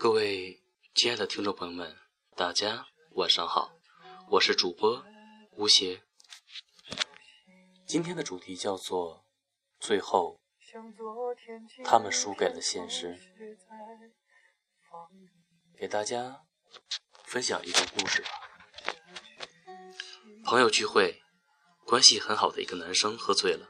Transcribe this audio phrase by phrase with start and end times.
[0.00, 0.62] 各位
[0.94, 1.94] 亲爱的听众朋友们，
[2.34, 2.86] 大家
[3.16, 3.70] 晚上好，
[4.30, 5.04] 我是主播
[5.56, 6.02] 吴邪。
[7.86, 9.26] 今天的主题叫做
[9.78, 10.40] “最后，
[11.84, 13.20] 他们输给了现实”。
[15.76, 16.46] 给大家
[17.24, 18.28] 分享一个故事吧。
[20.46, 21.20] 朋友聚会，
[21.84, 23.68] 关系很好的一个男生喝醉了，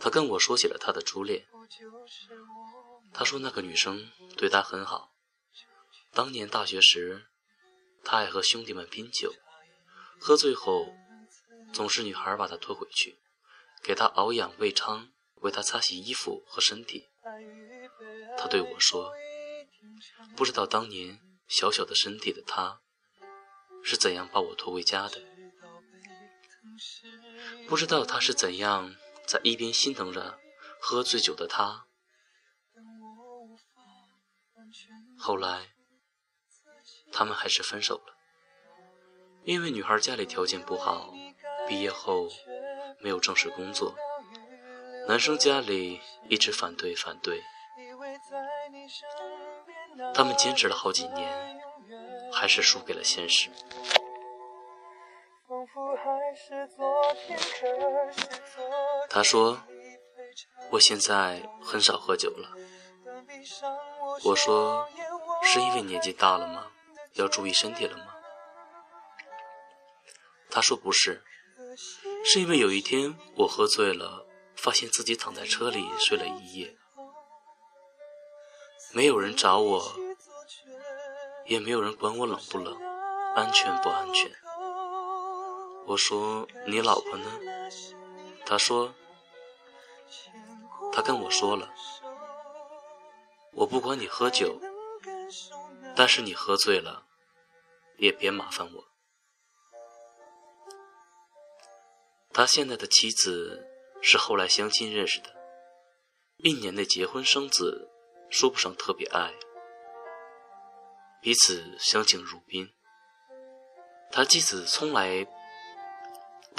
[0.00, 1.46] 他跟我说起了他的初恋。
[3.12, 5.12] 他说那个女生对他很好，
[6.12, 7.26] 当年大学时，
[8.02, 9.34] 他爱和兄弟们拼酒，
[10.18, 10.94] 喝醉后
[11.72, 13.20] 总是女孩把他拖回去，
[13.82, 17.08] 给他熬养胃汤，为他擦洗衣服和身体。
[18.36, 19.12] 他对我说。
[20.36, 22.80] 不知道当年小小的身体的他，
[23.82, 25.22] 是怎样把我拖回家的？
[27.66, 28.94] 不知道他是怎样
[29.30, 30.40] 在一边心疼着
[30.80, 31.86] 喝醉酒的他。
[35.16, 35.68] 后来，
[37.12, 38.16] 他们还是分手了，
[39.44, 41.14] 因为女孩家里条件不好，
[41.68, 42.28] 毕业后
[42.98, 43.94] 没有正式工作，
[45.06, 47.40] 男生家里一直反对反对。
[50.12, 51.62] 他们坚持了好几年，
[52.32, 53.48] 还是输给了现实。
[59.08, 59.60] 他说
[60.70, 62.50] ：“我现在很少喝酒了。”
[64.24, 64.88] 我说
[65.42, 66.70] ：“是因为年纪大了吗？
[67.14, 68.06] 要注意身体了吗？”
[70.50, 71.22] 他说：“不是，
[72.24, 76.76] 是因为有一天我喝醉了，发现自己躺在车里睡了一夜。”
[78.92, 79.94] 没有人找我，
[81.46, 82.76] 也没有人管我冷不冷，
[83.36, 84.30] 安全不安全。
[85.90, 87.26] 我说你老婆呢？
[88.46, 88.94] 他说
[90.92, 91.74] 他跟我说了，
[93.54, 94.60] 我不管你喝酒，
[95.96, 97.08] 但是你喝醉了，
[97.96, 98.84] 也别麻烦我。
[102.32, 103.66] 他现在的妻子
[104.00, 105.34] 是后来相亲认识的，
[106.36, 107.88] 一年内结婚生子。
[108.30, 109.34] 说不上特别爱，
[111.20, 112.72] 彼此相敬如宾。
[114.12, 115.26] 他妻子从来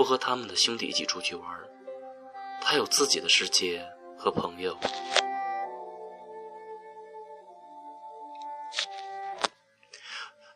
[0.00, 1.60] 不和他们的兄弟一起出去玩，
[2.62, 4.74] 他有自己的世界和朋友。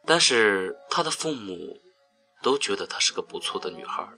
[0.06, 1.78] 但是他的父母
[2.40, 4.08] 都觉得她是个不错的女孩，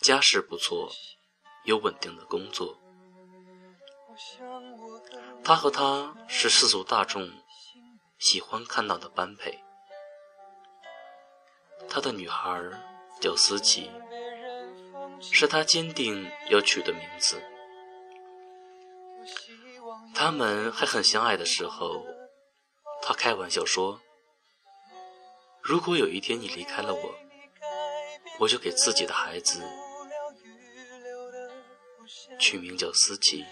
[0.00, 0.88] 家世不错，
[1.64, 2.78] 有稳定的工作。
[5.42, 7.28] 他和她是世俗大众
[8.20, 9.58] 喜欢看到的般配。
[11.88, 12.62] 他的女孩
[13.20, 13.90] 叫思琪，
[15.20, 17.42] 是他坚定要取的名字。
[20.14, 22.04] 他们还很相爱的时候，
[23.02, 24.00] 他开玩笑说
[25.62, 27.14] ：“如果有一天你离开了我，
[28.40, 29.62] 我就给自己的孩子
[32.38, 33.44] 取名叫思琪。”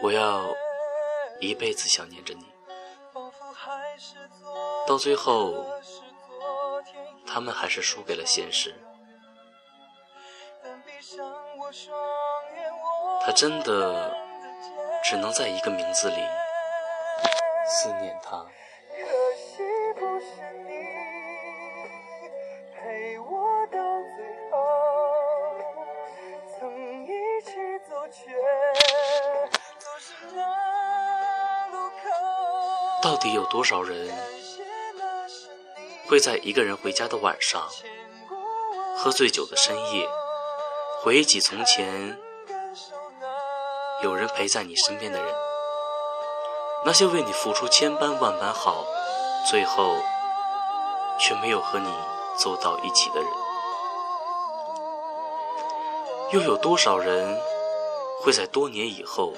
[0.00, 0.54] 我要
[1.40, 2.44] 一辈子想念着你，
[4.88, 5.66] 到最后，
[7.26, 8.74] 他们还是输给了现实。
[13.20, 14.16] 他真的
[15.04, 16.16] 只能在一个名字里
[17.66, 18.46] 思念他。
[33.02, 34.08] 到底有多少人
[36.08, 37.68] 会在一个人回家的晚上，
[38.96, 40.08] 喝醉酒的深夜，
[41.02, 42.18] 回忆起从前
[44.02, 45.34] 有人陪在你身边的人，
[46.86, 48.86] 那些为你付出千般万般好，
[49.50, 49.96] 最后
[51.20, 51.92] 却没有和你
[52.38, 53.30] 走到一起的人？
[56.32, 57.38] 又有多少人
[58.22, 59.34] 会在多年以后？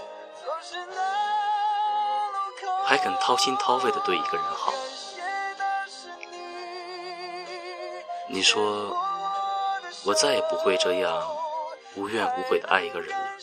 [2.85, 4.73] 还肯掏心掏肺的对一个人好，
[8.33, 8.97] 你说
[10.07, 11.37] 我再也不会这样
[11.97, 13.37] 无怨无悔的爱一个人了。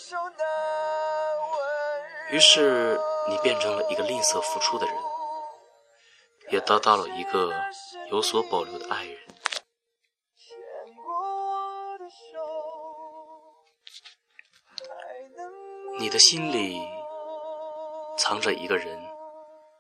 [2.32, 3.00] 于是
[3.30, 4.96] 你变成了一个吝啬付出的人，
[6.52, 7.54] 也得到了一个
[8.10, 9.18] 有所保留的爱人。
[16.00, 16.82] 你的心里
[18.18, 19.18] 藏着一个人。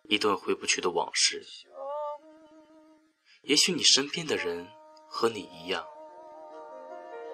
[0.09, 1.45] 一段回不去的往事，
[3.41, 4.65] 也许你身边的人
[5.07, 5.87] 和你一样，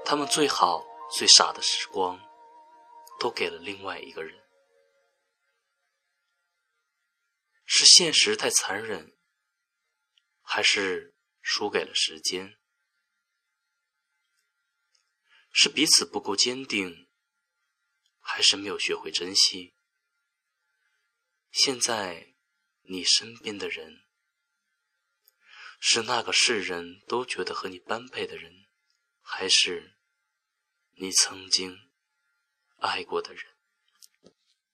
[0.05, 0.85] 他们最好
[1.17, 2.19] 最傻的时光，
[3.19, 4.41] 都给了另外一个人？
[7.65, 9.17] 是现实太残忍，
[10.41, 12.59] 还是输给了时间？
[15.51, 17.09] 是彼此不够坚定，
[18.19, 19.75] 还是没有学会珍惜？
[21.51, 22.35] 现在
[22.81, 24.02] 你身边的人，
[25.85, 28.67] 是那个世人都觉得和你般配的人，
[29.21, 29.97] 还是
[30.93, 31.77] 你曾经
[32.77, 33.52] 爱过的人？